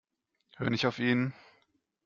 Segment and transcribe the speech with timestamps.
[0.55, 1.31] Hör nicht auf ihn.